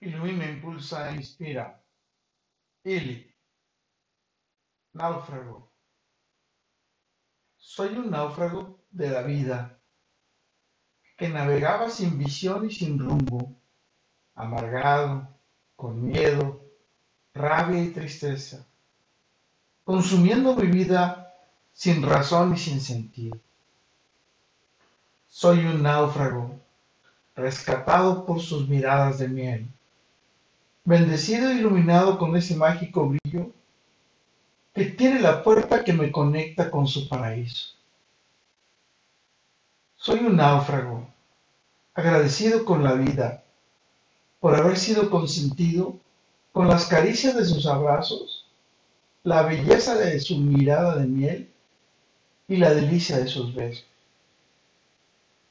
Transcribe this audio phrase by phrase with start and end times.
[0.00, 1.80] ilumina, impulsa, inspira.
[2.84, 3.34] Ili,
[4.94, 5.70] náufrago.
[7.56, 9.78] Soy un náufrago de la vida
[11.16, 13.56] que navegaba sin visión y sin rumbo,
[14.34, 15.28] amargado,
[15.74, 16.60] con miedo,
[17.34, 18.64] rabia y tristeza,
[19.84, 21.34] consumiendo mi vida
[21.72, 23.38] sin razón y sin sentido.
[25.28, 26.58] Soy un náufrago,
[27.34, 29.72] rescatado por sus miradas de miel,
[30.88, 33.52] bendecido e iluminado con ese mágico brillo
[34.72, 37.74] que tiene la puerta que me conecta con su paraíso.
[39.96, 41.06] Soy un náufrago,
[41.92, 43.44] agradecido con la vida
[44.40, 45.98] por haber sido consentido
[46.52, 48.46] con las caricias de sus abrazos,
[49.24, 51.52] la belleza de su mirada de miel
[52.46, 53.84] y la delicia de sus besos.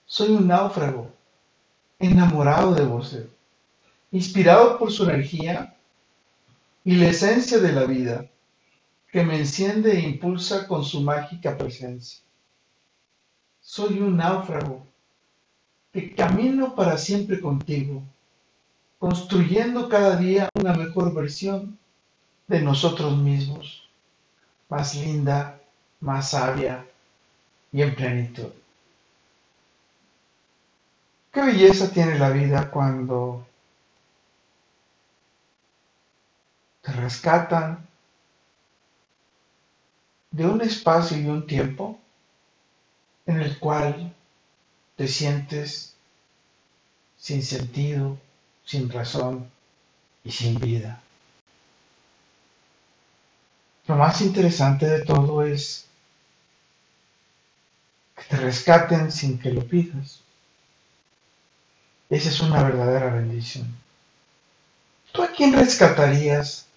[0.08, 1.12] Soy un náufrago,
[2.00, 3.16] enamorado de vos,
[4.12, 5.76] inspirado por su energía
[6.84, 8.26] y la esencia de la vida
[9.12, 12.22] que me enciende e impulsa con su mágica presencia.
[13.60, 14.86] Soy un náufrago
[15.92, 18.04] que camino para siempre contigo,
[19.00, 21.78] construyendo cada día una mejor versión
[22.48, 23.90] de nosotros mismos,
[24.70, 25.60] más linda,
[26.00, 26.86] más sabia
[27.72, 28.52] y en plenitud.
[31.32, 33.46] Qué belleza tiene la vida cuando
[36.82, 37.88] te rescatan
[40.32, 42.00] de un espacio y un tiempo
[43.26, 44.14] en el cual
[44.96, 45.96] te sientes
[47.18, 48.18] sin sentido,
[48.66, 49.50] sin razón
[50.24, 51.02] y sin vida.
[53.88, 55.86] Lo más interesante de todo es
[58.16, 60.22] que te rescaten sin que lo pidas.
[62.10, 63.68] Esa es una verdadera bendición.
[65.12, 66.68] ¿Tú a quién rescatarías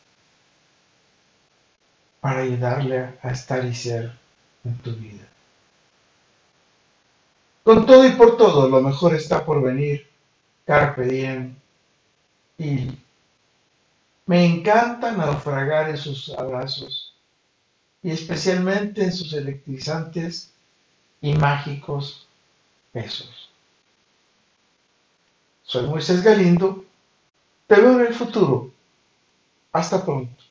[2.21, 4.13] para ayudarle a estar y ser
[4.65, 5.27] en tu vida?
[7.63, 10.09] Con todo y por todo, lo mejor está por venir.
[10.65, 11.55] Carpe diem.
[12.59, 12.91] Y
[14.27, 17.15] me encanta naufragar en sus abrazos
[18.03, 20.53] y especialmente en sus electrizantes
[21.21, 22.27] y mágicos
[22.93, 23.51] besos.
[25.63, 26.85] Soy Moisés Galindo.
[27.67, 28.73] Te veo en el futuro.
[29.73, 30.43] Hasta pronto.